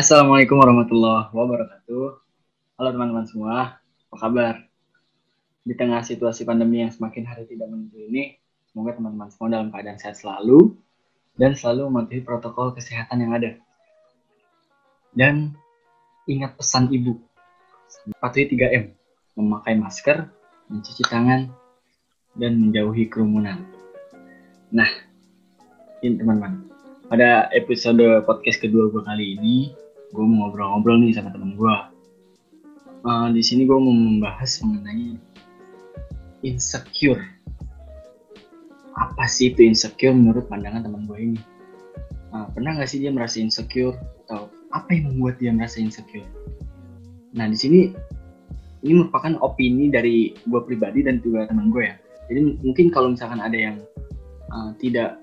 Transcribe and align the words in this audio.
Assalamualaikum 0.00 0.56
warahmatullahi 0.56 1.28
wabarakatuh. 1.28 2.04
Halo 2.80 2.88
teman-teman 2.88 3.28
semua, 3.28 3.76
apa 3.84 4.16
kabar? 4.16 4.64
Di 5.60 5.76
tengah 5.76 6.00
situasi 6.00 6.48
pandemi 6.48 6.80
yang 6.80 6.88
semakin 6.88 7.28
hari 7.28 7.44
tidak 7.44 7.68
menentu 7.68 8.00
ini, 8.08 8.40
semoga 8.64 8.96
teman-teman 8.96 9.28
semua 9.28 9.60
dalam 9.60 9.68
keadaan 9.68 10.00
sehat 10.00 10.16
selalu 10.16 10.72
dan 11.36 11.52
selalu 11.52 11.92
mematuhi 11.92 12.24
protokol 12.24 12.72
kesehatan 12.72 13.28
yang 13.28 13.36
ada. 13.36 13.60
Dan 15.12 15.52
ingat 16.24 16.56
pesan 16.56 16.88
ibu, 16.88 17.20
patuhi 18.24 18.48
3M, 18.56 18.96
memakai 19.36 19.76
masker, 19.76 20.24
mencuci 20.72 21.04
tangan, 21.12 21.52
dan 22.40 22.56
menjauhi 22.56 23.04
kerumunan. 23.04 23.68
Nah, 24.72 24.88
ini 26.00 26.16
teman-teman, 26.16 26.72
pada 27.12 27.52
episode 27.52 28.24
podcast 28.24 28.64
kedua 28.64 28.88
gue 28.88 29.04
kali 29.04 29.36
ini, 29.36 29.76
gue 30.10 30.24
mau 30.26 30.46
ngobrol-ngobrol 30.46 30.98
nih 31.02 31.14
sama 31.14 31.30
temen 31.30 31.54
gue. 31.54 31.76
Uh, 33.00 33.32
di 33.32 33.40
sini 33.40 33.64
gue 33.64 33.78
mau 33.78 33.94
membahas 33.94 34.60
mengenai 34.60 35.16
insecure. 36.42 37.22
Apa 38.98 39.24
sih 39.30 39.54
itu 39.54 39.64
insecure 39.64 40.12
menurut 40.12 40.50
pandangan 40.50 40.84
teman 40.84 41.06
gue 41.06 41.18
ini? 41.18 41.40
Uh, 42.30 42.46
pernah 42.52 42.76
nggak 42.78 42.90
sih 42.90 43.00
dia 43.02 43.10
merasa 43.14 43.38
insecure 43.38 43.96
atau 44.26 44.50
apa 44.70 44.90
yang 44.94 45.14
membuat 45.14 45.38
dia 45.38 45.54
merasa 45.54 45.78
insecure? 45.78 46.26
Nah 47.32 47.46
di 47.46 47.56
sini 47.56 47.80
ini 48.82 48.92
merupakan 48.96 49.38
opini 49.40 49.88
dari 49.92 50.34
gue 50.34 50.60
pribadi 50.66 51.06
dan 51.06 51.22
juga 51.22 51.46
teman 51.46 51.70
gue 51.70 51.86
ya. 51.86 51.96
Jadi 52.30 52.40
mungkin 52.62 52.86
kalau 52.94 53.14
misalkan 53.14 53.42
ada 53.42 53.56
yang 53.56 53.76
uh, 54.50 54.74
tidak 54.78 55.22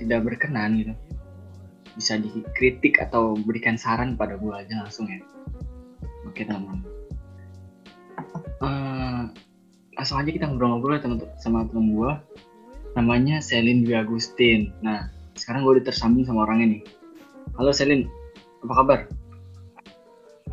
tidak 0.00 0.24
berkenan 0.24 0.80
gitu 0.80 0.94
bisa 2.00 2.16
dikritik 2.16 2.96
atau 2.96 3.36
berikan 3.36 3.76
saran 3.76 4.16
pada 4.16 4.40
gue 4.40 4.48
aja 4.56 4.80
langsung 4.80 5.04
ya. 5.04 5.20
Oke 6.24 6.48
teman-teman. 6.48 6.80
Uh, 8.64 9.28
langsung 10.00 10.16
aja 10.16 10.32
kita 10.32 10.48
ngobrol-ngobrol 10.48 10.96
ya 10.96 11.04
teman 11.04 11.20
sama 11.36 11.68
teman 11.68 11.92
gue 11.92 12.12
namanya 12.96 13.44
Selin 13.44 13.84
Dwi 13.84 14.00
Agustin. 14.00 14.72
Nah 14.80 15.12
sekarang 15.36 15.68
gue 15.68 15.76
udah 15.76 15.84
tersambung 15.92 16.24
sama 16.24 16.48
orangnya 16.48 16.80
nih. 16.80 16.82
Halo 17.60 17.68
Selin. 17.76 18.08
Apa 18.64 18.72
kabar? 18.80 18.98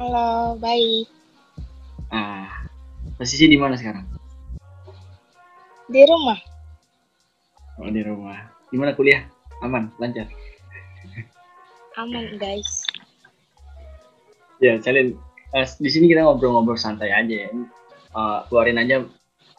Halo 0.03 0.59
baik. 0.59 1.07
Ah 2.11 2.67
posisi 3.15 3.47
di 3.47 3.55
mana 3.55 3.79
sekarang? 3.79 4.03
Di 5.87 6.03
rumah. 6.03 6.39
Oh 7.79 7.87
di 7.87 8.03
rumah. 8.03 8.51
Gimana 8.67 8.91
kuliah? 8.99 9.23
Aman? 9.63 9.95
Lancar 9.95 10.27
aman 11.97 12.37
guys. 12.37 12.85
Ya 14.61 14.77
Celin 14.81 15.17
uh, 15.53 15.67
di 15.81 15.89
sini 15.89 16.09
kita 16.09 16.21
ngobrol-ngobrol 16.21 16.77
santai 16.77 17.09
aja 17.09 17.49
ya. 17.49 17.49
Uh, 18.13 18.45
keluarin 18.49 18.79
aja 18.81 19.05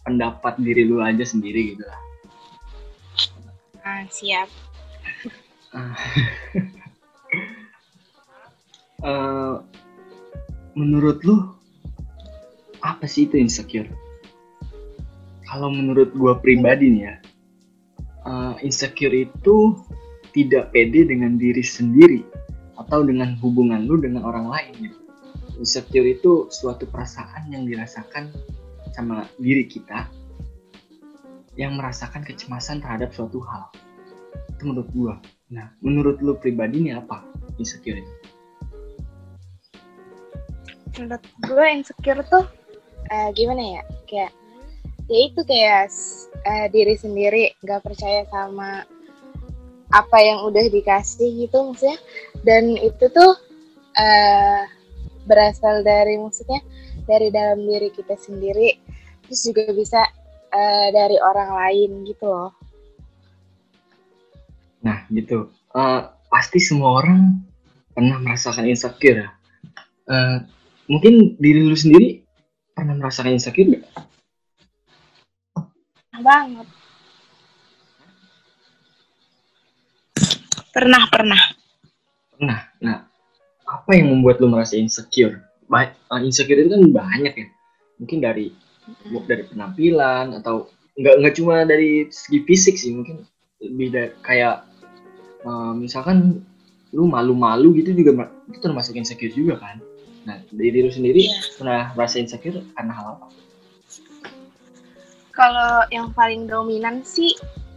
pendapat 0.07 0.57
diri 0.63 0.87
lu 0.87 1.03
aja 1.03 1.23
sendiri 1.27 1.75
gitu 1.75 1.85
lah. 1.85 2.01
Ah 3.83 4.03
siap. 4.09 4.49
Uh, 9.03 9.61
menurut 10.79 11.19
lu 11.27 11.37
apa 12.81 13.05
sih 13.11 13.27
itu 13.27 13.35
insecure? 13.37 13.91
Kalau 15.45 15.75
menurut 15.75 16.15
gua 16.15 16.39
pribadi 16.39 16.89
nih 16.95 17.03
ya 17.03 17.15
uh, 18.29 18.55
insecure 18.61 19.15
itu 19.15 19.75
tidak 20.39 20.71
pede 20.71 21.11
dengan 21.11 21.35
diri 21.35 21.67
sendiri 21.67 22.23
atau 22.79 23.03
dengan 23.03 23.35
hubungan 23.43 23.91
lu 23.91 23.99
dengan 23.99 24.23
orang 24.23 24.47
lain 24.47 24.73
gitu. 24.87 24.99
Insecure 25.59 26.07
itu 26.07 26.47
suatu 26.55 26.87
perasaan 26.87 27.51
yang 27.51 27.67
dirasakan 27.67 28.31
sama 28.95 29.27
diri 29.43 29.67
kita 29.67 30.07
yang 31.59 31.75
merasakan 31.75 32.23
kecemasan 32.23 32.79
terhadap 32.79 33.11
suatu 33.11 33.43
hal. 33.43 33.67
Itu 34.55 34.71
menurut 34.71 34.89
gua. 34.95 35.15
Nah, 35.51 35.75
menurut 35.83 36.23
lu 36.23 36.39
pribadi 36.39 36.87
ini 36.87 36.95
apa 36.95 37.27
insecure 37.59 37.99
itu? 37.99 38.15
Menurut 41.03 41.25
gue 41.43 41.67
insecure 41.67 42.23
tuh 42.31 42.47
uh, 43.11 43.29
gimana 43.35 43.83
ya? 43.83 43.83
Kayak 44.07 44.31
ya 45.11 45.19
itu 45.27 45.41
kayak 45.43 45.91
uh, 46.47 46.67
diri 46.71 46.95
sendiri 46.95 47.43
nggak 47.67 47.83
percaya 47.83 48.23
sama 48.31 48.87
apa 49.89 50.19
yang 50.21 50.45
udah 50.45 50.65
dikasih 50.69 51.49
gitu 51.49 51.73
maksudnya. 51.73 51.99
Dan 52.45 52.77
itu 52.77 53.09
tuh 53.13 53.33
uh, 53.97 54.63
berasal 55.25 55.85
dari 55.85 56.17
maksudnya 56.21 56.61
dari 57.09 57.33
dalam 57.33 57.65
diri 57.65 57.89
kita 57.93 58.17
sendiri. 58.17 58.77
Terus 59.29 59.41
juga 59.49 59.73
bisa 59.73 60.01
uh, 60.53 60.89
dari 60.93 61.17
orang 61.21 61.51
lain 61.53 61.91
gitu 62.09 62.25
loh. 62.29 62.53
Nah 64.85 65.05
gitu. 65.13 65.53
Uh, 65.73 66.09
pasti 66.29 66.61
semua 66.61 67.05
orang 67.05 67.45
pernah 67.93 68.17
merasakan 68.21 68.69
insecure 68.69 69.29
uh, 70.09 70.37
mungkin 70.89 71.37
diri 71.37 71.61
lu 71.65 71.77
sendiri 71.77 72.25
pernah 72.73 72.97
merasakan 72.97 73.37
insecure 73.37 73.79
gak? 73.79 73.85
banget. 76.19 76.67
Pernah, 80.73 81.03
pernah. 81.09 81.43
Pernah. 82.37 82.61
Nah, 82.85 82.97
apa 83.69 83.91
yang 83.97 84.13
membuat 84.13 84.41
lu 84.41 84.49
merasa 84.53 84.77
insecure? 84.77 85.41
Ba 85.69 85.93
uh, 86.09 86.21
insecure 86.21 86.61
itu 86.61 86.73
kan 86.73 86.83
banyak 86.89 87.35
ya. 87.35 87.47
Mungkin 88.01 88.19
dari 88.25 88.53
mm. 88.53 89.25
dari 89.29 89.43
penampilan 89.49 90.39
atau 90.41 90.73
nggak 90.99 91.15
nggak 91.21 91.35
cuma 91.37 91.63
dari 91.69 92.09
segi 92.09 92.41
fisik 92.45 92.75
sih, 92.81 92.91
mungkin 92.97 93.25
lebih 93.61 93.89
dari 93.93 94.11
kayak 94.25 94.65
uh, 95.45 95.75
misalkan 95.77 96.43
lu 96.93 97.05
malu-malu 97.05 97.77
gitu 97.85 97.93
juga 97.93 98.33
itu 98.49 98.59
termasuk 98.65 98.97
insecure 98.97 99.33
juga 99.33 99.61
kan. 99.61 99.77
Nah, 100.25 100.41
dari 100.53 100.73
diri 100.73 100.89
lu 100.89 100.93
sendiri 100.93 101.29
yeah. 101.29 101.57
pernah 101.57 101.83
merasa 101.97 102.21
insecure 102.21 102.61
karena 102.77 102.93
hal 102.93 103.07
apa? 103.17 103.27
Kalau 105.33 105.87
yang 105.95 106.11
paling 106.17 106.51
dominan 106.51 107.05
sih 107.07 107.31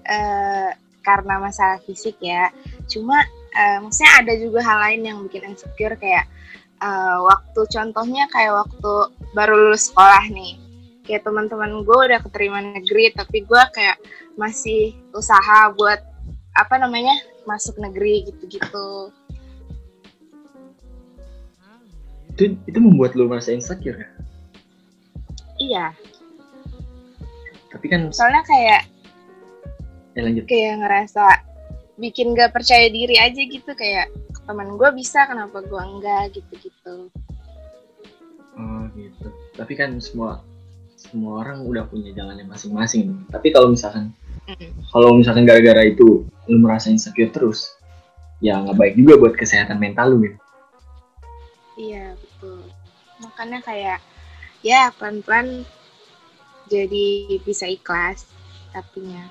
uh, 0.09 0.71
karena 1.05 1.35
masalah 1.37 1.77
fisik 1.83 2.17
ya. 2.21 2.49
Cuma 2.91 3.23
uh, 3.55 3.77
maksudnya 3.79 4.11
ada 4.19 4.33
juga 4.35 4.59
hal 4.59 4.77
lain 4.83 5.01
yang 5.07 5.17
bikin 5.23 5.47
insecure 5.47 5.95
kayak 5.95 6.27
uh, 6.83 7.23
waktu 7.23 7.61
contohnya 7.71 8.27
kayak 8.35 8.67
waktu 8.67 8.91
baru 9.31 9.55
lulus 9.55 9.87
sekolah 9.87 10.27
nih. 10.27 10.59
Kayak 11.07 11.23
teman-teman 11.23 11.87
gue 11.87 11.97
udah 12.11 12.19
keterima 12.19 12.59
negeri 12.59 13.15
tapi 13.15 13.47
gue 13.47 13.63
kayak 13.71 13.97
masih 14.35 14.91
usaha 15.15 15.71
buat 15.73 16.03
apa 16.59 16.75
namanya 16.75 17.15
masuk 17.47 17.79
negeri 17.79 18.27
gitu-gitu. 18.27 19.09
Itu 22.35 22.43
itu 22.67 22.79
membuat 22.83 23.15
lo 23.15 23.31
merasa 23.31 23.55
insecure 23.55 23.95
ya? 24.03 24.09
Iya, 25.61 25.85
tapi 27.71 27.87
kan 27.87 28.11
soalnya 28.11 28.43
kayak 28.43 28.81
ya 30.11 30.21
lanjut 30.27 30.43
kayak 30.43 30.83
ngerasa 30.83 31.23
bikin 31.99 32.35
gak 32.35 32.55
percaya 32.55 32.87
diri 32.87 33.19
aja 33.19 33.41
gitu 33.41 33.71
kayak 33.75 34.11
teman 34.47 34.75
gue 34.75 34.89
bisa 34.95 35.27
kenapa 35.27 35.63
gue 35.63 35.81
enggak? 35.81 36.35
gitu 36.35 36.53
gitu 36.69 36.95
oh 38.57 38.83
gitu. 38.95 39.27
Tapi 39.55 39.73
kan 39.77 39.95
semua 40.01 40.43
semua 40.95 41.41
orang 41.43 41.65
udah 41.65 41.87
punya 41.89 42.13
jalannya 42.13 42.45
masing-masing. 42.45 43.25
Tapi 43.31 43.49
kalau 43.49 43.71
misalkan 43.71 44.13
mm. 44.47 44.91
kalau 44.91 45.15
misalkan 45.15 45.47
gara-gara 45.47 45.81
itu 45.87 46.25
lu 46.49 46.57
merasa 46.59 46.91
insecure 46.91 47.31
terus 47.31 47.73
ya 48.41 48.57
nggak 48.61 48.77
baik 48.77 48.93
juga 48.97 49.13
buat 49.21 49.33
kesehatan 49.37 49.77
mental 49.81 50.17
lu 50.17 50.17
gitu. 50.29 50.37
Iya 51.79 52.13
betul. 52.17 52.61
Makanya 53.21 53.59
kayak 53.65 53.99
ya 54.61 54.93
pelan-pelan 54.97 55.65
jadi 56.69 57.37
bisa 57.43 57.65
ikhlas 57.67 58.29
tapinya 58.71 59.27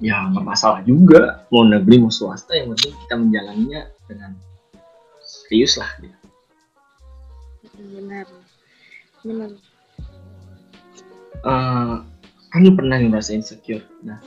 ya 0.00 0.26
nggak 0.32 0.44
masalah 0.44 0.80
juga. 0.82 1.46
Mau 1.52 1.64
negeri 1.64 2.00
mau 2.02 2.12
swasta 2.12 2.56
yang 2.56 2.72
penting 2.74 2.96
kita 3.06 3.14
menjalaninya 3.16 3.80
dengan 4.08 4.32
serius 5.22 5.78
lah 5.78 5.90
gitu. 6.00 6.16
Benar. 7.76 8.26
Benar. 9.24 9.50
Uh, 11.40 12.04
kan 12.52 12.60
lu 12.66 12.74
pernah 12.76 13.00
ngerasa 13.00 13.32
insecure. 13.32 13.84
Nah 14.04 14.20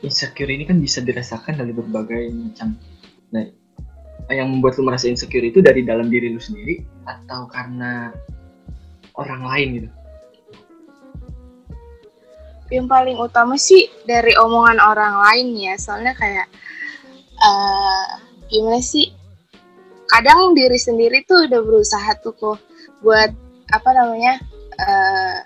insecure 0.00 0.48
ini 0.48 0.64
kan 0.64 0.80
bisa 0.80 1.04
dirasakan 1.04 1.60
dari 1.60 1.72
berbagai 1.76 2.32
macam 2.32 2.76
nah 3.30 3.44
yang 4.32 4.48
membuat 4.48 4.78
lu 4.80 4.86
merasa 4.88 5.06
insecure 5.10 5.44
itu 5.44 5.60
dari 5.60 5.84
dalam 5.84 6.08
diri 6.08 6.32
lu 6.32 6.40
sendiri 6.40 6.82
atau 7.04 7.46
karena 7.50 8.14
orang 9.18 9.42
lain 9.44 9.68
gitu 9.80 9.88
yang 12.70 12.86
paling 12.86 13.18
utama 13.18 13.58
sih 13.58 13.90
dari 14.06 14.34
omongan 14.38 14.78
orang 14.78 15.14
lain 15.26 15.58
ya 15.58 15.74
soalnya 15.74 16.14
kayak 16.14 16.46
uh, 17.42 18.08
gimana 18.46 18.78
sih 18.78 19.10
kadang 20.10 20.54
diri 20.58 20.78
sendiri 20.78 21.22
tuh 21.26 21.46
udah 21.46 21.60
berusaha 21.62 22.10
tuh 22.22 22.34
kok 22.34 22.58
buat 23.02 23.30
apa 23.70 23.90
namanya 23.94 24.42
uh, 24.78 25.36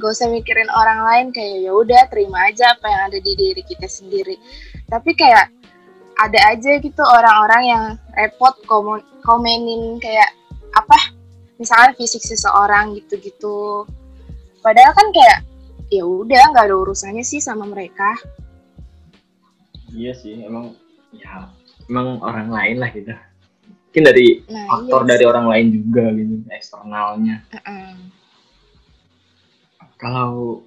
gak 0.00 0.12
usah 0.16 0.32
mikirin 0.32 0.68
orang 0.72 1.00
lain 1.04 1.26
kayak 1.32 1.68
ya 1.68 1.72
udah 1.76 2.02
terima 2.08 2.48
aja 2.48 2.72
apa 2.72 2.88
yang 2.88 3.02
ada 3.12 3.18
di 3.20 3.32
diri 3.36 3.62
kita 3.64 3.84
sendiri. 3.84 4.40
Tapi 4.88 5.12
kayak 5.12 5.52
ada 6.20 6.40
aja 6.52 6.80
gitu 6.80 7.00
orang-orang 7.04 7.62
yang 7.64 7.84
repot 8.16 8.56
komen 8.64 9.00
komenin 9.24 10.00
kayak 10.00 10.32
apa 10.76 10.96
misalnya 11.60 11.92
fisik 11.96 12.24
seseorang 12.24 12.96
gitu-gitu. 12.96 13.84
Padahal 14.64 14.92
kan 14.96 15.08
kayak 15.12 15.38
ya 15.90 16.06
udah 16.06 16.42
nggak 16.54 16.66
ada 16.70 16.76
urusannya 16.78 17.26
sih 17.26 17.42
sama 17.42 17.66
mereka. 17.66 18.16
Iya 19.90 20.14
sih 20.14 20.46
emang 20.46 20.78
ya 21.10 21.50
emang 21.90 22.22
orang 22.22 22.48
lain 22.48 22.76
lah 22.78 22.90
gitu. 22.94 23.10
Mungkin 23.90 24.04
dari 24.06 24.26
nah, 24.46 24.66
faktor 24.70 25.02
iya 25.02 25.10
dari 25.10 25.24
orang 25.26 25.46
lain 25.50 25.66
juga 25.74 26.04
gitu 26.14 26.34
eksternalnya. 26.48 27.36
Uh 27.50 27.58
-uh. 27.58 27.92
kalau 30.00 30.64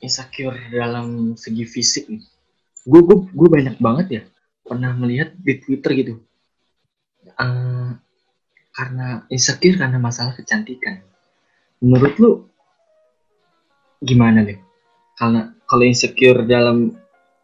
insecure 0.00 0.56
dalam 0.72 1.36
segi 1.36 1.68
fisik 1.68 2.08
nih 2.08 2.24
gue 2.88 3.00
gue 3.04 3.18
gue 3.28 3.48
banyak 3.52 3.76
banget 3.76 4.06
ya 4.08 4.22
pernah 4.64 4.94
melihat 4.96 5.34
di 5.36 5.58
Twitter 5.60 5.90
gitu. 5.98 6.14
Uh, 7.36 7.96
karena 8.72 9.26
insecure 9.28 9.76
karena 9.76 9.98
masalah 10.00 10.32
kecantikan. 10.38 11.02
Menurut 11.82 12.14
lu 12.16 12.30
gimana 14.00 14.44
deh? 14.44 14.58
Karena 15.16 15.52
kalau 15.68 15.84
insecure 15.84 16.44
dalam 16.48 16.96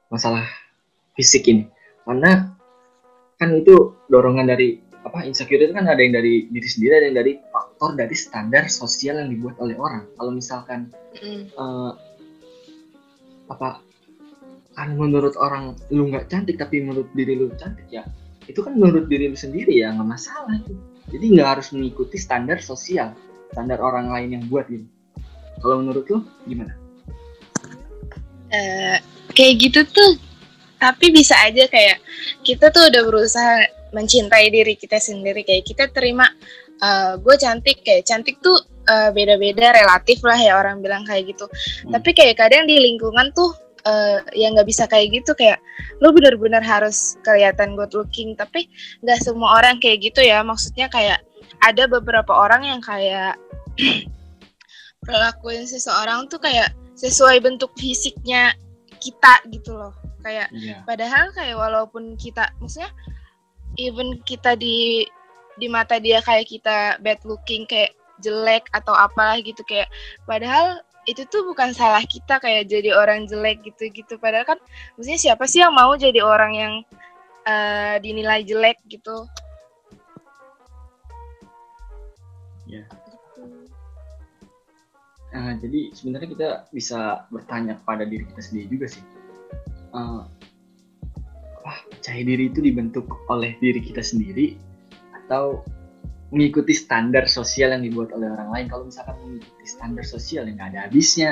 masalah 0.09 0.45
fisik 1.15 1.49
ini. 1.49 1.69
Karena 2.05 2.53
kan 3.37 3.53
itu 3.53 3.97
dorongan 4.09 4.49
dari 4.49 4.81
apa 5.07 5.23
insecure 5.23 5.63
itu 5.63 5.71
kan 5.71 5.87
ada 5.87 6.03
yang 6.03 6.19
dari 6.19 6.51
diri 6.51 6.67
sendiri 6.67 6.99
ada 6.99 7.07
yang 7.07 7.19
dari 7.23 7.33
faktor 7.55 7.95
dari 7.95 8.17
standar 8.19 8.67
sosial 8.67 9.23
yang 9.23 9.31
dibuat 9.31 9.61
oleh 9.63 9.79
orang. 9.79 10.09
Kalau 10.19 10.33
misalkan 10.35 10.91
mm. 11.23 11.55
uh, 11.55 11.95
apa 13.47 13.81
kan 14.77 14.93
menurut 14.93 15.33
orang 15.41 15.73
lu 15.89 16.13
nggak 16.13 16.29
cantik 16.29 16.61
tapi 16.61 16.85
menurut 16.85 17.09
diri 17.17 17.33
lu 17.39 17.49
cantik 17.57 17.89
ya 17.89 18.05
itu 18.45 18.61
kan 18.61 18.77
menurut 18.77 19.09
diri 19.09 19.33
lu 19.33 19.39
sendiri 19.39 19.81
ya 19.81 19.95
nggak 19.97 20.05
masalah 20.05 20.61
jadi 21.09 21.25
nggak 21.39 21.49
harus 21.59 21.73
mengikuti 21.73 22.21
standar 22.21 22.61
sosial 22.61 23.17
standar 23.55 23.81
orang 23.81 24.13
lain 24.13 24.37
yang 24.37 24.45
buat 24.53 24.69
gitu 24.69 24.85
kalau 25.61 25.83
menurut 25.83 26.05
lu 26.09 26.21
gimana? 26.45 26.73
Uh, 28.53 28.97
kayak 29.33 29.55
gitu 29.69 29.81
tuh. 29.89 30.21
Tapi 30.77 31.09
bisa 31.09 31.33
aja 31.41 31.65
kayak 31.67 32.05
kita 32.45 32.69
tuh 32.69 32.93
udah 32.93 33.03
berusaha 33.09 33.65
mencintai 33.97 34.53
diri 34.53 34.77
kita 34.77 35.01
sendiri. 35.01 35.41
Kayak 35.43 35.65
kita 35.65 35.85
terima 35.93 36.29
uh, 36.85 37.17
gue 37.17 37.35
cantik. 37.41 37.81
Kayak 37.83 38.05
cantik 38.05 38.37
tuh 38.45 38.57
uh, 38.87 39.11
beda-beda 39.11 39.73
relatif 39.73 40.21
lah 40.23 40.37
ya 40.37 40.61
orang 40.61 40.85
bilang 40.85 41.03
kayak 41.09 41.33
gitu. 41.33 41.49
Hmm. 41.85 41.97
tapi 41.97 42.13
kayak 42.13 42.37
kadang 42.39 42.69
di 42.69 42.77
lingkungan 42.77 43.33
tuh 43.33 43.57
uh, 43.89 44.21
yang 44.37 44.53
nggak 44.53 44.69
bisa 44.69 44.85
kayak 44.85 45.17
gitu. 45.17 45.33
Kayak 45.33 45.59
lu 46.05 46.13
benar-benar 46.13 46.61
harus 46.61 47.17
kelihatan 47.25 47.75
good 47.75 47.93
looking. 47.97 48.37
Tapi 48.37 48.69
nggak 49.01 49.25
semua 49.25 49.59
orang 49.59 49.81
kayak 49.81 50.13
gitu 50.13 50.21
ya. 50.21 50.45
Maksudnya 50.45 50.93
kayak 50.93 51.25
ada 51.65 51.89
beberapa 51.89 52.37
orang 52.37 52.69
yang 52.69 52.81
kayak 52.85 53.41
perlakuin 55.07 55.65
seseorang 55.65 56.27
tuh 56.27 56.43
kayak 56.43 56.75
sesuai 56.99 57.39
bentuk 57.41 57.71
fisiknya 57.79 58.53
kita 58.99 59.41
gitu 59.55 59.79
loh. 59.79 59.95
Kayak 60.27 60.51
yeah. 60.51 60.83
padahal 60.83 61.31
kayak 61.33 61.55
walaupun 61.55 62.19
kita 62.19 62.51
maksudnya 62.59 62.91
even 63.79 64.19
kita 64.27 64.59
di 64.59 65.07
di 65.57 65.71
mata 65.71 66.03
dia 66.03 66.19
kayak 66.21 66.51
kita 66.51 66.99
bad 67.01 67.23
looking 67.23 67.65
kayak 67.65 67.95
jelek 68.21 68.67
atau 68.75 68.93
apa 68.93 69.39
gitu 69.45 69.63
kayak 69.65 69.87
padahal 70.25 70.81
itu 71.07 71.23
tuh 71.31 71.47
bukan 71.47 71.71
salah 71.71 72.03
kita 72.03 72.43
kayak 72.43 72.67
jadi 72.67 72.91
orang 72.99 73.31
jelek 73.31 73.63
gitu-gitu. 73.63 74.19
Padahal 74.19 74.43
kan 74.43 74.59
maksudnya 74.99 75.21
siapa 75.23 75.47
sih 75.47 75.63
yang 75.63 75.71
mau 75.71 75.95
jadi 75.95 76.19
orang 76.19 76.53
yang 76.59 76.75
uh, 77.47 77.95
dinilai 78.03 78.43
jelek 78.43 78.83
gitu? 78.91 79.23
Ya 82.67 82.83
uh, 85.37 85.53
jadi 85.61 85.93
sebenarnya 85.93 86.29
kita 86.33 86.49
bisa 86.73 87.29
bertanya 87.29 87.77
pada 87.85 88.09
diri 88.09 88.25
kita 88.25 88.41
sendiri 88.41 88.67
juga 88.73 88.87
sih. 88.89 89.05
Uh, 89.93 90.25
wah 91.63 91.79
percaya 91.93 92.25
diri 92.25 92.49
itu 92.49 92.65
dibentuk 92.65 93.05
oleh 93.29 93.55
diri 93.61 93.85
kita 93.85 94.01
sendiri 94.01 94.57
atau 95.25 95.61
mengikuti 96.33 96.75
standar 96.75 97.29
sosial 97.31 97.77
yang 97.77 97.85
dibuat 97.85 98.11
oleh 98.17 98.33
orang 98.33 98.51
lain? 98.51 98.67
Kalau 98.73 98.85
misalkan 98.89 99.17
mengikuti 99.21 99.67
standar 99.69 100.05
sosial 100.09 100.49
yang 100.49 100.57
nggak 100.57 100.71
ada 100.75 100.81
habisnya 100.89 101.31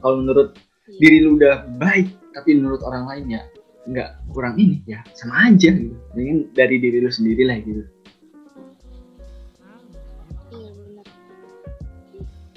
kalau 0.00 0.22
menurut 0.22 0.56
iya. 0.86 0.98
diri 1.02 1.18
lu 1.26 1.36
udah 1.36 1.66
baik 1.76 2.08
tapi 2.32 2.56
menurut 2.56 2.80
orang 2.86 3.04
lain 3.10 3.24
ya 3.36 3.42
nggak 3.90 4.10
kurang 4.30 4.54
ini 4.60 4.80
ya 4.86 5.02
sama 5.18 5.50
aja 5.50 5.74
gitu. 5.74 5.96
Dengan 6.14 6.46
dari 6.54 6.76
diri 6.78 7.02
lu 7.02 7.10
sendiri 7.10 7.42
lah 7.48 7.58
gitu 7.60 7.82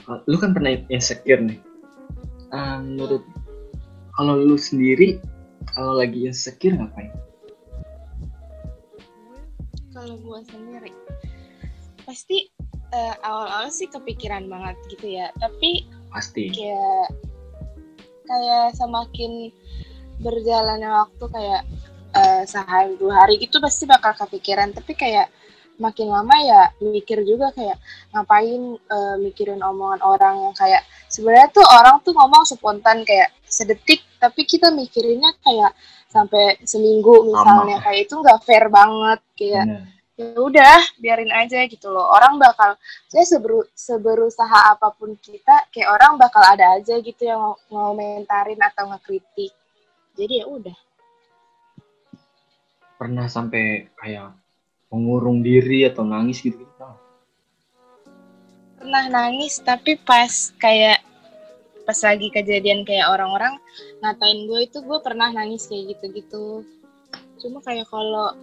lu 0.08 0.36
kan 0.40 0.52
pernah 0.52 0.76
insecure 0.92 1.40
nih. 1.40 1.60
Uh, 2.54 2.80
menurut 2.86 3.24
kalau 4.14 4.38
lu 4.38 4.60
sendiri 4.60 5.18
kalau 5.74 5.98
lagi 5.98 6.28
insecure 6.28 6.76
ngapain? 6.76 7.12
Kalau 9.94 10.16
gua 10.22 10.44
sendiri 10.44 10.92
pasti 12.04 12.52
uh, 12.92 13.16
awal-awal 13.24 13.72
sih 13.72 13.88
kepikiran 13.88 14.52
banget 14.52 14.76
gitu 14.92 15.18
ya. 15.18 15.32
Tapi 15.40 15.88
pasti. 16.12 16.52
kayak 16.52 17.16
kayak 18.28 18.76
semakin 18.76 19.50
berjalannya 20.20 20.88
waktu 20.88 21.26
kayak 21.32 21.62
uh, 22.16 22.44
sehari 22.44 22.96
dua 23.00 23.24
hari 23.24 23.40
gitu 23.40 23.64
pasti 23.64 23.88
bakal 23.88 24.12
kepikiran. 24.14 24.76
Tapi 24.76 24.94
kayak 24.94 25.32
makin 25.82 26.14
lama 26.14 26.36
ya 26.42 26.70
mikir 26.82 27.26
juga 27.26 27.50
kayak 27.54 27.82
ngapain 28.14 28.78
uh, 28.78 29.16
mikirin 29.18 29.62
omongan 29.62 30.02
orang 30.06 30.36
yang 30.50 30.56
kayak 30.56 30.86
sebenarnya 31.10 31.50
tuh 31.50 31.66
orang 31.66 31.98
tuh 32.06 32.14
ngomong 32.14 32.46
spontan 32.46 33.02
kayak 33.06 33.34
sedetik 33.46 34.06
tapi 34.22 34.48
kita 34.48 34.72
mikirinnya 34.72 35.36
kayak 35.42 35.74
sampai 36.14 36.62
seminggu 36.62 37.26
misalnya. 37.26 37.82
Kayak 37.82 38.00
itu 38.06 38.14
nggak 38.22 38.40
fair 38.46 38.66
banget 38.70 39.20
kayak 39.34 39.66
ya 40.14 40.38
udah 40.38 40.78
biarin 41.02 41.34
aja 41.34 41.66
gitu 41.66 41.90
loh. 41.90 42.06
Orang 42.14 42.38
bakal 42.38 42.78
saya 43.10 43.26
seberu, 43.26 43.66
seberusaha 43.74 44.78
apa 44.78 44.94
pun 44.94 45.18
kita 45.18 45.66
kayak 45.74 45.90
orang 45.90 46.22
bakal 46.22 46.46
ada 46.46 46.78
aja 46.78 47.02
gitu 47.02 47.26
yang 47.26 47.42
mau, 47.42 47.58
mau 47.74 47.92
mentarin 47.98 48.62
atau 48.62 48.94
ngekritik. 48.94 49.52
Jadi 50.14 50.34
ya 50.40 50.46
udah. 50.46 50.78
Pernah 53.02 53.26
sampai 53.26 53.90
kayak 53.98 54.38
mengurung 54.94 55.42
diri 55.42 55.90
atau 55.90 56.06
nangis 56.06 56.46
gitu. 56.46 56.62
Gitu 56.62 56.74
pernah 58.84 59.08
nangis 59.08 59.64
tapi 59.64 59.96
pas 60.04 60.52
kayak 60.60 61.00
pas 61.88 61.96
lagi 62.04 62.28
kejadian 62.36 62.84
kayak 62.84 63.08
orang-orang 63.08 63.56
ngatain 64.04 64.44
gue 64.44 64.60
itu 64.68 64.84
gue 64.84 65.00
pernah 65.00 65.32
nangis 65.32 65.72
kayak 65.72 65.96
gitu-gitu. 65.96 66.68
Cuma 67.40 67.64
kayak 67.64 67.88
kalau 67.88 68.36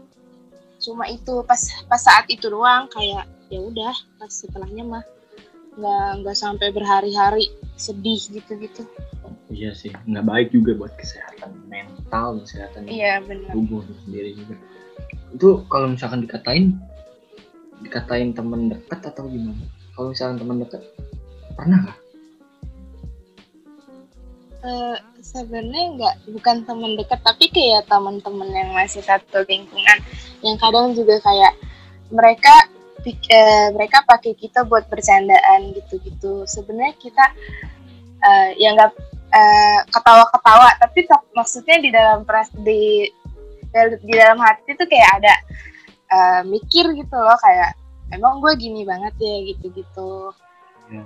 cuma 0.81 1.05
itu 1.13 1.45
pas 1.45 1.61
pas 1.85 2.01
saat 2.01 2.25
itu 2.33 2.49
doang 2.49 2.89
kayak 2.89 3.29
ya 3.53 3.61
udah 3.61 3.93
pas 4.17 4.33
setelahnya 4.33 4.81
mah 4.81 5.05
nggak 5.77 6.25
nggak 6.25 6.37
sampai 6.41 6.73
berhari-hari 6.73 7.53
sedih 7.77 8.21
gitu-gitu. 8.33 8.89
Iya 9.53 9.77
sih 9.77 9.93
nggak 10.09 10.25
baik 10.25 10.49
juga 10.57 10.73
buat 10.73 10.97
kesehatan 10.97 11.69
mental 11.69 12.41
kesehatan 12.49 12.89
iya, 12.89 13.21
benar. 13.21 13.53
tubuh 13.53 13.85
sendiri 14.09 14.33
juga 14.33 14.57
itu 15.31 15.63
kalau 15.71 15.87
misalkan 15.91 16.27
dikatain 16.27 16.77
dikatain 17.81 18.37
teman 18.37 18.69
dekat 18.69 19.01
atau 19.05 19.25
gimana? 19.27 19.65
Kalau 19.97 20.13
misalkan 20.13 20.37
teman 20.41 20.57
dekat 20.61 20.83
pernah 21.57 21.79
nggak? 21.89 21.99
Uh, 24.61 24.97
sebenarnya 25.25 25.85
nggak 25.97 26.17
bukan 26.37 26.57
teman 26.69 26.93
dekat 27.01 27.21
tapi 27.25 27.49
kayak 27.49 27.89
teman-teman 27.89 28.49
yang 28.53 28.71
masih 28.77 29.01
satu 29.01 29.41
lingkungan. 29.49 29.99
Yang 30.45 30.57
kadang 30.61 30.93
juga 30.93 31.17
kayak 31.25 31.55
mereka 32.13 32.55
uh, 33.09 33.69
mereka 33.73 34.05
pakai 34.05 34.37
kita 34.37 34.69
buat 34.69 34.85
bercandaan 34.93 35.73
gitu-gitu. 35.73 36.45
Sebenarnya 36.45 36.95
kita 37.01 37.25
uh, 38.21 38.49
ya 38.61 38.77
nggak 38.77 38.93
uh, 39.33 39.81
ketawa-ketawa 39.89 40.69
tapi 40.77 41.01
maksudnya 41.33 41.77
di 41.81 41.91
dalam 41.95 42.29
peras 42.29 42.53
di 42.53 43.09
di 44.03 44.13
dalam 44.15 44.39
hati 44.43 44.75
tuh 44.75 44.89
kayak 44.91 45.11
ada 45.23 45.35
uh, 46.11 46.41
mikir 46.47 46.91
gitu 46.95 47.17
loh 47.17 47.39
kayak 47.39 47.75
emang 48.11 48.43
gue 48.43 48.53
gini 48.59 48.83
banget 48.83 49.15
ya 49.19 49.37
gitu-gitu. 49.55 50.35
Ya. 50.91 51.05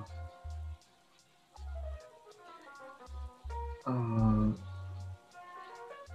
Uh, 3.85 4.57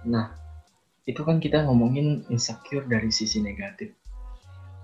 nah, 0.02 0.34
itu 1.06 1.22
kan 1.22 1.38
kita 1.38 1.62
ngomongin 1.62 2.26
insecure 2.26 2.82
dari 2.90 3.14
sisi 3.14 3.38
negatif 3.38 3.94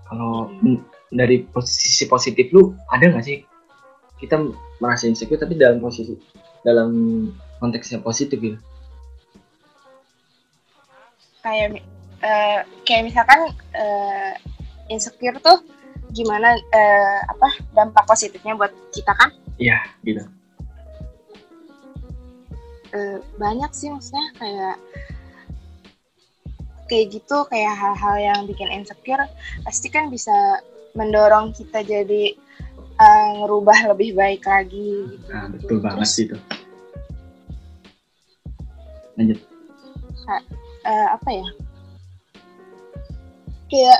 kalau 0.07 0.47
hmm. 0.63 0.79
dari 1.11 1.43
posisi 1.43 2.07
positif 2.07 2.49
lu 2.55 2.73
ada 2.91 3.11
nggak 3.11 3.25
sih 3.27 3.43
kita 4.17 4.39
merasa 4.79 5.05
insecure 5.05 5.37
tapi 5.37 5.59
dalam 5.59 5.83
posisi 5.83 6.15
dalam 6.63 6.89
konteksnya 7.59 7.99
positif 8.01 8.39
gitu 8.39 8.57
kayak 11.47 11.67
uh, 12.23 12.59
kayak 12.83 13.03
misalkan 13.07 13.39
uh, 13.75 14.33
insecure 14.91 15.39
tuh 15.39 15.63
gimana 16.11 16.55
uh, 16.55 17.19
apa 17.31 17.49
dampak 17.71 18.03
positifnya 18.07 18.59
buat 18.59 18.71
kita 18.91 19.11
kan 19.15 19.31
iya 19.59 19.79
gitu 20.03 20.23
uh, 22.95 23.17
banyak 23.39 23.71
sih 23.71 23.87
maksudnya 23.91 24.27
kayak 24.35 24.75
kayak 26.87 27.05
gitu 27.11 27.37
kayak 27.51 27.75
hal-hal 27.75 28.15
yang 28.15 28.39
bikin 28.47 28.71
insecure 28.71 29.27
pasti 29.67 29.91
kan 29.91 30.07
bisa 30.07 30.63
mendorong 30.95 31.51
kita 31.53 31.83
jadi 31.83 32.33
uh, 32.97 33.29
ngerubah 33.43 33.93
lebih 33.93 34.17
baik 34.17 34.43
lagi 34.47 35.05
gitu. 35.05 35.27
Nah, 35.29 35.45
betul 35.51 35.77
Terus, 35.77 35.83
banget 35.85 36.07
sih 36.09 36.23
itu. 36.25 36.37
Lanjut. 39.17 39.39
Uh, 40.87 41.07
apa 41.19 41.29
ya? 41.29 41.47
Kayak 43.67 43.99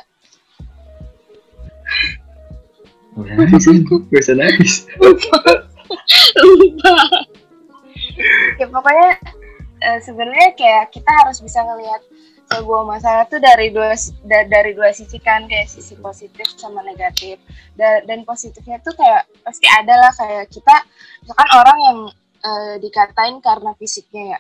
gak 4.08 4.22
usah 4.24 4.36
nangis. 4.40 4.88
Lupa. 5.02 5.40
ya 8.58 8.66
pokoknya 8.72 9.10
uh, 9.84 10.00
sebenarnya 10.02 10.56
kayak 10.58 10.90
kita 10.94 11.12
harus 11.24 11.44
bisa 11.44 11.62
ngelihat 11.62 12.02
sebuah 12.48 12.84
masalah 12.88 13.28
tuh 13.28 13.44
dari 13.44 13.76
dua 13.76 13.92
da, 14.24 14.48
dari 14.48 14.72
dua 14.72 14.96
sisi 14.96 15.20
kan 15.20 15.52
kayak 15.52 15.68
sisi 15.68 16.00
positif 16.00 16.48
sama 16.56 16.80
negatif 16.80 17.36
da, 17.76 18.00
dan 18.08 18.24
positifnya 18.24 18.80
tuh 18.80 18.96
kayak 18.96 19.28
pasti 19.44 19.68
ada 19.68 20.00
lah 20.00 20.12
kayak 20.16 20.48
kita 20.48 20.76
misalkan 21.28 21.50
orang 21.52 21.78
yang 21.84 22.00
uh, 22.48 22.76
dikatain 22.80 23.44
karena 23.44 23.76
fisiknya 23.76 24.24
ya. 24.38 24.40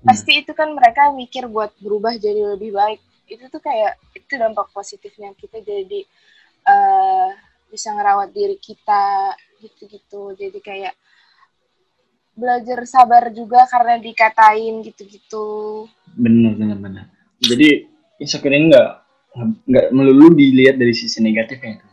Pasti 0.00 0.40
itu 0.40 0.52
kan 0.56 0.72
mereka 0.72 1.12
mikir 1.12 1.46
buat 1.46 1.74
berubah 1.80 2.16
jadi 2.16 2.56
lebih 2.56 2.72
baik. 2.74 3.00
Itu 3.30 3.46
tuh 3.52 3.62
kayak 3.62 4.00
itu 4.16 4.32
dampak 4.34 4.72
positifnya 4.74 5.30
kita 5.36 5.62
jadi 5.62 6.00
uh, 6.66 7.30
bisa 7.70 7.94
ngerawat 7.94 8.34
diri 8.34 8.56
kita 8.58 9.36
gitu-gitu. 9.60 10.34
Jadi 10.34 10.58
kayak 10.58 10.94
belajar 12.34 12.82
sabar 12.88 13.28
juga 13.30 13.68
karena 13.68 14.00
dikatain 14.00 14.82
gitu-gitu. 14.82 15.86
Bener 16.16 16.56
bener 16.56 16.78
bener. 16.80 17.04
Jadi 17.40 17.86
insecure 18.18 18.56
ini 18.56 18.72
nggak 18.72 18.88
nggak 19.68 19.86
melulu 19.94 20.34
dilihat 20.34 20.74
dari 20.74 20.90
sisi 20.90 21.22
negatifnya 21.22 21.90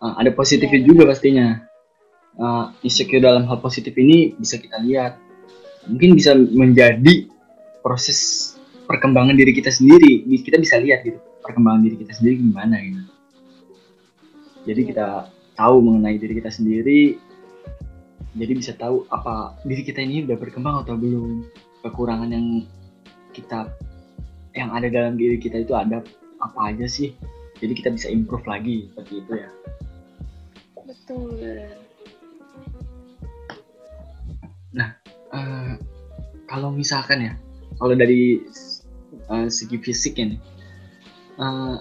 uh, 0.00 0.14
ada 0.18 0.30
positifnya 0.32 0.80
yeah. 0.82 0.88
juga 0.88 1.02
pastinya. 1.08 1.48
Uh, 2.36 2.68
insecure 2.84 3.24
dalam 3.24 3.48
hal 3.48 3.64
positif 3.64 3.96
ini 3.96 4.36
bisa 4.36 4.60
kita 4.60 4.76
lihat. 4.84 5.16
Mungkin 5.88 6.20
bisa 6.20 6.36
menjadi 6.36 7.32
proses 7.86 8.18
perkembangan 8.90 9.38
diri 9.38 9.54
kita 9.54 9.70
sendiri. 9.70 10.26
Kita 10.42 10.58
bisa 10.58 10.82
lihat 10.82 11.06
gitu 11.06 11.22
perkembangan 11.46 11.86
diri 11.86 11.96
kita 12.02 12.12
sendiri 12.18 12.34
gimana 12.42 12.82
gitu. 12.82 13.02
Jadi 14.66 14.80
iya. 14.82 14.88
kita 14.90 15.06
tahu 15.54 15.78
mengenai 15.78 16.18
diri 16.18 16.42
kita 16.42 16.50
sendiri 16.50 17.22
jadi 18.36 18.52
bisa 18.52 18.72
tahu 18.76 19.08
apa 19.08 19.56
diri 19.64 19.80
kita 19.80 20.04
ini 20.04 20.28
udah 20.28 20.36
berkembang 20.36 20.84
atau 20.84 20.94
belum. 21.00 21.48
Kekurangan 21.80 22.28
yang 22.28 22.68
kita 23.32 23.72
yang 24.52 24.68
ada 24.76 24.92
dalam 24.92 25.16
diri 25.16 25.40
kita 25.40 25.64
itu 25.64 25.72
ada 25.72 26.04
apa 26.44 26.60
aja 26.68 26.84
sih? 26.84 27.16
Jadi 27.56 27.72
kita 27.72 27.88
bisa 27.96 28.12
improve 28.12 28.44
lagi 28.44 28.92
seperti 28.92 29.24
itu 29.24 29.32
ya. 29.40 29.50
Betul. 30.84 31.32
Nah 34.76 34.92
uh, 35.32 35.72
kalau 36.44 36.68
misalkan 36.76 37.32
ya 37.32 37.32
kalau 37.76 37.94
dari 37.96 38.42
uh, 39.32 39.48
segi 39.48 39.76
fisik 39.80 40.20
ini 40.20 40.36
uh, 41.40 41.80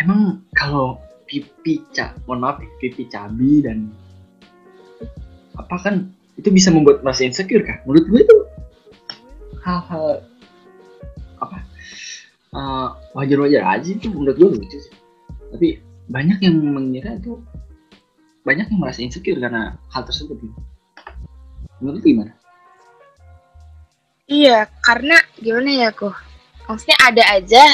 emang 0.00 0.44
kalau 0.56 1.00
pipi 1.28 1.80
cak 1.96 2.20
mohon 2.28 2.44
maaf 2.44 2.60
pipi 2.80 3.08
cabi 3.08 3.64
dan 3.64 3.88
apa 5.56 5.76
kan 5.80 6.12
itu 6.40 6.48
bisa 6.48 6.72
membuat 6.72 7.04
merasa 7.04 7.28
insecure 7.28 7.64
kah? 7.64 7.78
Menurut 7.84 8.04
gue 8.08 8.20
itu 8.24 8.36
hal-hal 9.62 10.24
uh, 12.52 12.88
wajar-wajar 13.14 13.62
aja 13.64 13.88
itu 13.94 14.08
menurut 14.10 14.36
gue 14.36 14.48
lucu 14.58 14.78
sih. 14.80 14.94
Tapi 15.52 15.68
banyak 16.08 16.38
yang 16.40 16.56
mengira 16.60 17.20
itu 17.20 17.38
banyak 18.42 18.66
yang 18.72 18.80
merasa 18.80 19.04
insecure 19.04 19.38
karena 19.38 19.76
hal 19.92 20.02
tersebut. 20.02 20.40
Menurut 21.78 22.02
gimana 22.02 22.32
iya 24.32 24.64
karena 24.80 25.20
gimana 25.36 25.70
ya 25.70 25.88
kok 25.92 26.16
maksudnya 26.64 26.96
ada 27.04 27.24
aja 27.36 27.64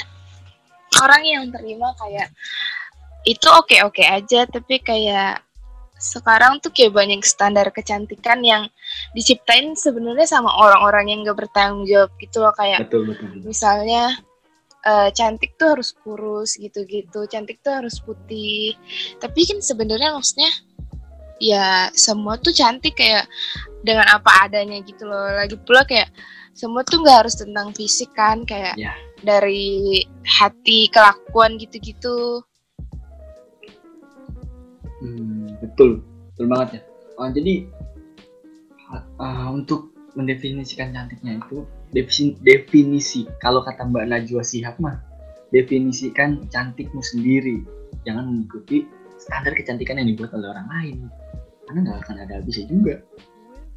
orang 1.06 1.22
yang 1.22 1.44
terima 1.54 1.94
kayak 1.94 2.34
itu 3.22 3.46
oke-oke 3.46 4.02
aja 4.02 4.48
tapi 4.50 4.82
kayak 4.82 5.46
sekarang 5.98 6.62
tuh 6.62 6.70
kayak 6.70 6.94
banyak 6.94 7.22
standar 7.26 7.66
kecantikan 7.74 8.38
yang 8.42 8.70
diciptain 9.14 9.74
sebenarnya 9.74 10.30
sama 10.30 10.50
orang-orang 10.54 11.10
yang 11.10 11.18
gak 11.26 11.46
bertanggung 11.46 11.86
jawab 11.90 12.10
gitu 12.22 12.38
loh 12.38 12.54
kayak 12.54 12.86
betul, 12.86 13.02
betul, 13.10 13.26
betul. 13.34 13.42
misalnya 13.50 14.14
uh, 14.86 15.08
cantik 15.10 15.58
tuh 15.58 15.74
harus 15.74 15.90
kurus 16.04 16.54
gitu-gitu, 16.54 17.26
cantik 17.26 17.58
tuh 17.64 17.82
harus 17.82 17.98
putih. 17.98 18.76
Tapi 19.18 19.40
kan 19.48 19.58
sebenarnya 19.60 20.14
maksudnya 20.14 20.50
ya 21.38 21.88
semua 21.94 22.38
tuh 22.38 22.50
cantik 22.54 22.98
kayak 22.98 23.26
dengan 23.82 24.06
apa 24.10 24.48
adanya 24.48 24.78
gitu 24.84 25.06
loh. 25.08 25.34
Lagi 25.34 25.56
pula 25.60 25.82
kayak 25.82 26.10
semua 26.58 26.82
tuh 26.82 27.06
nggak 27.06 27.22
harus 27.22 27.38
tentang 27.38 27.70
fisik 27.70 28.10
kan, 28.18 28.42
kayak 28.42 28.74
yeah. 28.74 28.98
dari 29.22 30.02
hati, 30.26 30.90
kelakuan 30.90 31.54
gitu-gitu. 31.54 32.42
Hmm, 34.98 35.54
betul, 35.62 36.02
betul 36.34 36.46
banget 36.50 36.68
ya. 36.74 36.80
Oh, 37.22 37.30
jadi 37.30 37.54
uh, 39.22 39.48
untuk 39.54 39.94
mendefinisikan 40.18 40.90
cantiknya 40.90 41.38
itu 41.38 41.62
definisi, 41.94 42.34
definisi 42.42 43.20
kalau 43.38 43.62
kata 43.62 43.86
Mbak 43.86 44.06
Najwa 44.10 44.42
Sihab 44.42 44.82
mah 44.82 44.98
definisikan 45.54 46.50
cantikmu 46.50 46.98
sendiri 46.98 47.62
jangan 48.02 48.26
mengikuti 48.26 48.84
standar 49.22 49.54
kecantikan 49.54 50.02
yang 50.02 50.10
dibuat 50.10 50.34
oleh 50.34 50.50
orang 50.50 50.68
lain 50.68 50.98
karena 51.70 51.78
nggak 51.86 51.98
akan 52.02 52.16
ada 52.26 52.32
habisnya 52.42 52.66
juga 52.66 52.94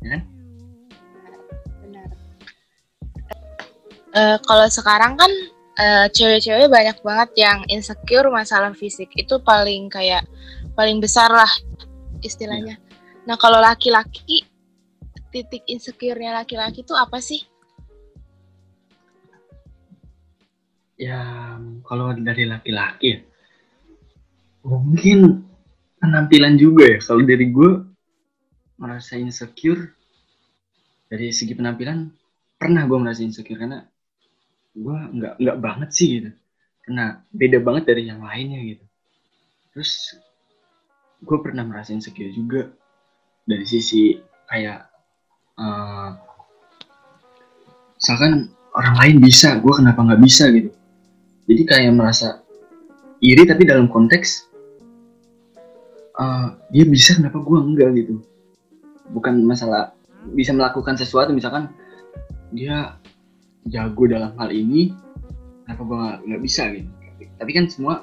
ya 0.01 0.17
kan 0.17 0.21
uh, 4.15 4.37
kalau 4.43 4.67
sekarang 4.67 5.15
kan 5.15 5.31
uh, 5.79 6.07
cewek-cewek 6.11 6.67
banyak 6.67 6.97
banget 7.03 7.29
yang 7.39 7.59
insecure 7.67 8.27
masalah 8.31 8.71
fisik. 8.75 9.11
Itu 9.15 9.39
paling 9.43 9.91
kayak 9.91 10.27
paling 10.75 10.99
besar 10.99 11.31
lah 11.31 11.49
istilahnya. 12.21 12.77
Ya. 12.77 12.89
nah 13.21 13.37
kalau 13.37 13.61
laki-laki 13.61 14.45
titik 15.29 15.63
insecure-nya 15.69 16.41
laki-laki 16.43 16.83
itu 16.83 16.93
apa 16.97 17.17
sih? 17.21 17.41
Ya 21.01 21.57
kalau 21.87 22.13
dari 22.13 22.45
laki-laki 22.45 23.17
ya 23.17 23.19
mungkin 24.61 25.45
penampilan 25.97 26.57
juga 26.57 26.85
ya. 26.85 26.97
Kalau 27.01 27.25
dari 27.25 27.49
gue 27.49 27.71
merasa 28.77 29.17
insecure 29.17 29.93
dari 31.09 31.29
segi 31.33 31.53
penampilan 31.53 32.09
pernah 32.57 32.85
gue 32.85 32.97
merasa 32.97 33.25
insecure 33.25 33.57
karena 33.57 33.85
gue 34.71 34.97
nggak 35.19 35.33
nggak 35.39 35.57
banget 35.59 35.89
sih 35.91 36.07
gitu. 36.19 36.31
Karena 36.81 37.21
beda 37.31 37.57
banget 37.61 37.83
dari 37.91 38.07
yang 38.07 38.23
lainnya 38.23 38.59
gitu. 38.63 38.85
Terus 39.75 40.17
gue 41.21 41.37
pernah 41.39 41.63
merasa 41.67 41.93
insecure 41.93 42.31
juga. 42.33 42.71
Dari 43.41 43.65
sisi 43.65 44.15
kayak 44.47 44.79
uh, 45.59 46.09
misalkan 47.97 48.51
orang 48.77 48.95
lain 48.97 49.15
bisa 49.19 49.59
gue 49.59 49.73
kenapa 49.75 49.99
nggak 50.01 50.21
bisa 50.23 50.49
gitu. 50.51 50.71
Jadi 51.49 51.61
kayak 51.67 51.93
merasa 51.97 52.41
iri 53.21 53.43
tapi 53.43 53.67
dalam 53.67 53.91
konteks 53.91 54.49
uh, 56.17 56.55
dia 56.71 56.85
bisa 56.87 57.19
kenapa 57.19 57.43
gue 57.43 57.59
enggak 57.59 57.89
gitu. 57.97 58.23
Bukan 59.11 59.43
masalah 59.43 59.91
bisa 60.31 60.53
melakukan 60.53 60.95
sesuatu 60.95 61.33
misalkan 61.33 61.67
dia 62.53 63.00
jago 63.69 64.03
dalam 64.09 64.33
hal 64.39 64.49
ini 64.49 64.95
kenapa 65.65 65.81
gue 65.85 65.97
nggak 66.31 66.41
bisa 66.41 66.63
gitu? 66.73 66.89
Tapi 67.37 67.51
kan 67.53 67.65
semua 67.69 68.01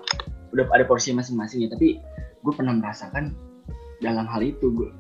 udah 0.55 0.65
ada 0.71 0.85
porsi 0.87 1.11
masing-masing 1.11 1.67
ya 1.67 1.69
tapi 1.73 1.99
gue 2.43 2.53
pernah 2.55 2.73
merasakan 2.77 3.35
dalam 3.99 4.25
hal 4.31 4.41
itu 4.47 4.71
gue 4.71 4.91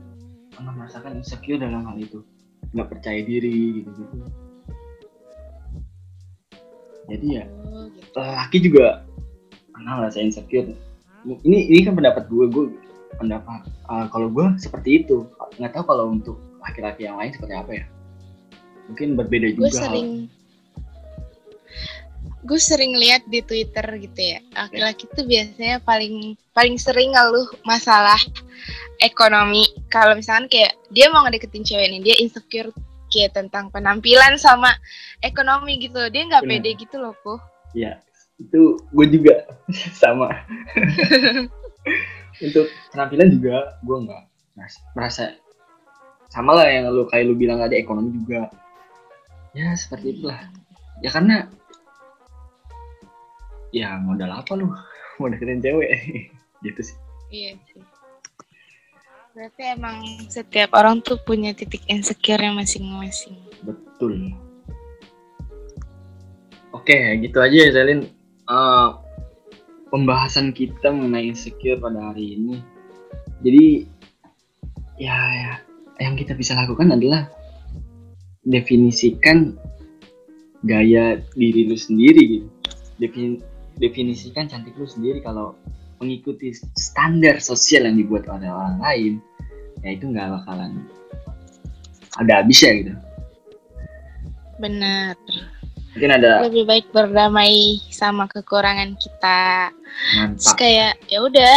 pernah 0.53 0.75
merasakan 0.75 1.23
insecure 1.23 1.62
dalam 1.62 1.87
hal 1.87 1.97
itu. 1.99 2.25
Nggak 2.75 2.88
percaya 2.91 3.21
diri 3.23 3.83
gitu 3.87 3.91
gitu 3.95 4.27
jadi 7.09 7.27
ya 7.41 7.45
laki 8.15 8.59
juga 8.61 9.09
pernah 9.73 10.05
saya 10.12 10.29
insecure. 10.29 10.77
Ini 11.25 11.59
ini 11.73 11.81
kan 11.83 11.97
pendapat 11.97 12.29
gue 12.29 12.47
gue 12.53 12.65
pendapat 13.17 13.65
uh, 13.88 14.07
kalau 14.12 14.29
gue 14.29 14.47
seperti 14.61 15.05
itu. 15.05 15.25
Nggak 15.57 15.73
tahu 15.81 15.85
kalau 15.88 16.12
untuk 16.12 16.37
laki-laki 16.61 17.09
yang 17.09 17.17
lain 17.17 17.33
seperti 17.33 17.55
apa 17.57 17.73
ya. 17.73 17.85
Mungkin 18.93 19.17
berbeda 19.17 19.57
gue 19.57 19.57
juga 19.57 19.73
hal- 19.73 19.83
sering 19.88 20.09
gue 22.45 22.61
sering 22.61 22.95
lihat 22.95 23.26
di 23.26 23.42
Twitter 23.42 23.87
gitu 23.99 24.21
ya. 24.21 24.38
Laki-laki 24.54 25.11
tuh 25.14 25.26
biasanya 25.26 25.83
paling 25.83 26.38
paling 26.54 26.76
sering 26.78 27.14
ngeluh 27.14 27.49
masalah 27.66 28.18
ekonomi. 29.02 29.66
Kalau 29.90 30.18
misalkan 30.18 30.50
kayak 30.50 30.75
dia 30.92 31.11
mau 31.11 31.26
ngedeketin 31.26 31.66
cewek 31.66 31.87
ini 31.90 31.99
dia 32.02 32.16
insecure 32.18 32.71
kayak 33.09 33.35
tentang 33.35 33.73
penampilan 33.75 34.38
sama 34.38 34.71
ekonomi 35.23 35.83
gitu. 35.83 35.99
Dia 36.11 36.28
nggak 36.28 36.47
pede 36.47 36.71
gitu 36.78 36.99
loh 36.99 37.14
po 37.25 37.38
ya 37.76 38.00
itu 38.38 38.78
gue 38.95 39.07
juga 39.11 39.35
sama. 40.02 40.30
Untuk 42.45 42.71
penampilan 42.95 43.35
juga 43.35 43.83
gue 43.83 43.97
nggak 44.07 44.23
merasa, 44.54 44.78
merasa 44.95 45.25
sama 46.28 46.54
lah 46.54 46.68
yang 46.71 46.92
lu 46.92 47.09
kayak 47.09 47.25
lu 47.26 47.35
bilang 47.35 47.59
ada 47.59 47.75
ekonomi 47.75 48.14
juga. 48.14 48.47
Ya 49.57 49.75
seperti 49.75 50.18
itulah. 50.18 50.38
Ya 51.02 51.11
karena 51.11 51.50
ya 53.75 53.99
modal 54.01 54.33
apa 54.33 54.53
lu? 54.57 54.71
Mau 55.19 55.29
deketin 55.31 55.63
cewek. 55.63 55.91
Gitu 56.67 56.81
sih. 56.83 56.97
Iya 57.31 57.53
sih. 57.71 57.83
Berarti 59.37 59.63
emang 59.71 59.97
setiap 60.27 60.75
orang 60.75 60.99
tuh 60.99 61.15
punya 61.23 61.55
titik 61.55 61.87
insecure 61.87 62.43
yang 62.43 62.59
masing-masing. 62.59 63.39
Betul. 63.63 64.35
Oke 66.75 66.99
gitu 67.23 67.39
aja 67.39 67.55
ya 67.55 67.71
Zelin 67.71 68.11
Eh, 68.49 68.91
pembahasan 69.93 70.57
kita 70.57 70.89
mengenai 70.89 71.37
insecure 71.37 71.77
pada 71.77 72.01
hari 72.13 72.41
ini. 72.41 72.65
Jadi 73.45 73.85
ya, 74.97 75.13
ya 75.15 75.53
yang 76.01 76.17
kita 76.17 76.33
bisa 76.33 76.57
lakukan 76.57 76.97
adalah 76.97 77.29
definisikan 78.49 79.53
gaya 80.65 81.21
diri 81.37 81.69
lu 81.69 81.77
sendiri 81.77 82.23
gitu. 82.25 82.49
Defin- 82.97 83.45
definisikan 83.78 84.50
cantik 84.50 84.75
lu 84.76 84.87
sendiri. 84.87 85.23
Kalau 85.23 85.54
mengikuti 85.99 86.54
standar 86.78 87.42
sosial 87.42 87.90
yang 87.90 87.99
dibuat 87.99 88.30
oleh 88.30 88.47
orang 88.47 88.78
lain 88.78 89.12
ya 89.82 89.94
itu 89.94 90.11
nggak 90.11 90.30
bakalan 90.42 90.87
ada 92.18 92.42
habisnya 92.42 92.73
gitu. 92.82 92.92
Benar. 94.58 95.14
Mungkin 95.94 96.11
ada 96.11 96.42
lebih 96.47 96.66
baik 96.66 96.87
berdamai 96.90 97.78
sama 97.94 98.26
kekurangan 98.26 98.99
kita. 98.99 99.70
Terus 99.70 100.14
mantap 100.18 100.54
kayak 100.58 100.92
ya 101.06 101.18
udah 101.23 101.56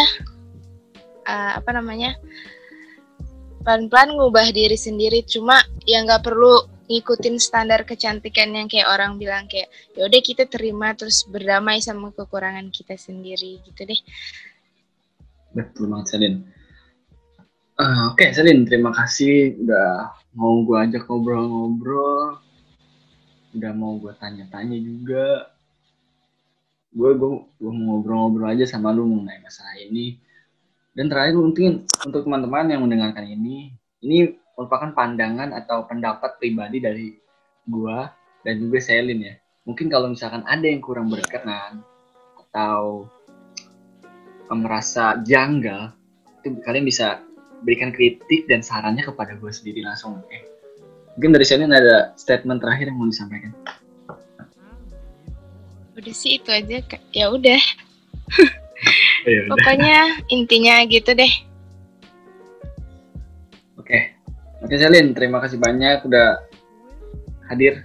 eh, 1.25 1.51
apa 1.57 1.69
namanya 1.73 2.13
pelan-pelan 3.65 4.17
ngubah 4.17 4.53
diri 4.53 4.77
sendiri. 4.77 5.25
Cuma 5.25 5.65
ya 5.89 6.05
nggak 6.05 6.21
perlu 6.21 6.61
ngikutin 6.91 7.39
standar 7.39 7.88
kecantikan 7.88 8.51
yang 8.51 8.67
kayak 8.67 8.91
orang 8.91 9.15
bilang 9.15 9.48
kayak 9.48 9.71
ya 9.95 10.03
udah 10.12 10.21
kita 10.21 10.43
terima 10.51 10.91
terus 10.91 11.24
berdamai 11.24 11.79
sama 11.79 12.12
kekurangan 12.12 12.67
kita 12.67 13.00
sendiri 13.00 13.63
gitu 13.63 13.88
deh. 13.88 14.01
Betul 15.55 15.88
banget 15.88 16.07
Selin. 16.12 16.36
Ah, 17.79 18.12
oke 18.12 18.27
Selin 18.36 18.67
terima 18.67 18.91
kasih. 18.91 19.55
Udah 19.63 20.12
mau 20.36 20.60
gue 20.67 20.77
ajak 20.77 21.08
ngobrol-ngobrol. 21.08 22.43
Udah 23.56 23.71
mau 23.71 23.95
gue 23.95 24.12
tanya-tanya 24.19 24.75
juga. 24.80 25.47
Gue 26.91 27.15
gue 27.15 27.71
mau 27.71 27.95
ngobrol-ngobrol 27.95 28.51
aja 28.51 28.67
sama 28.67 28.91
lu 28.91 29.08
mengenai 29.08 29.39
masalah 29.39 29.80
ini. 29.80 30.19
Dan 30.91 31.08
terakhir 31.08 31.39
mungkin 31.39 31.88
untuk 32.04 32.27
teman-teman 32.27 32.67
yang 32.67 32.84
mendengarkan 32.84 33.23
ini 33.23 33.71
ini 34.04 34.40
merupakan 34.62 34.93
pandangan 34.93 35.58
atau 35.58 35.89
pendapat 35.89 36.38
pribadi 36.38 36.78
dari 36.78 37.17
gue 37.65 37.97
dan 38.45 38.54
juga 38.62 38.78
Selin 38.78 39.26
ya. 39.26 39.36
Mungkin 39.65 39.89
kalau 39.89 40.13
misalkan 40.13 40.45
ada 40.45 40.65
yang 40.65 40.82
kurang 40.82 41.10
berkenan 41.10 41.82
atau 42.38 43.10
merasa 44.54 45.17
janggal 45.26 45.95
itu 46.41 46.60
kalian 46.62 46.86
bisa 46.86 47.26
berikan 47.65 47.89
kritik 47.89 48.45
dan 48.45 48.62
sarannya 48.62 49.02
kepada 49.02 49.34
gue 49.38 49.50
sendiri 49.50 49.82
langsung 49.82 50.21
oke? 50.21 50.39
Mungkin 51.17 51.32
dari 51.34 51.45
Selin 51.45 51.74
ada 51.74 52.13
statement 52.17 52.62
terakhir 52.62 52.93
yang 52.93 52.97
mau 53.02 53.10
disampaikan? 53.10 53.54
Udah 55.97 56.13
sih 56.13 56.38
itu 56.38 56.50
aja 56.54 56.86
ya 57.10 57.26
udah. 57.34 57.62
Ya 59.21 59.45
pokoknya 59.45 60.26
intinya 60.34 60.82
gitu 60.89 61.13
deh 61.13 61.30
oke 64.71 64.79
Selin 64.79 65.12
terima 65.12 65.43
kasih 65.43 65.60
banyak 65.60 66.07
udah 66.07 66.39
hadir. 67.51 67.84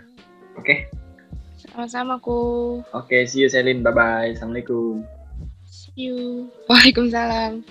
Oke? 0.55 0.87
Sama-sama 1.59 2.23
ku. 2.23 2.79
Oke 2.95 3.27
see 3.27 3.43
you 3.43 3.51
Selin 3.51 3.83
bye 3.83 3.91
bye 3.91 4.31
assalamualaikum. 4.31 5.03
See 5.67 6.15
you. 6.15 6.47
Waalaikumsalam 6.71 7.67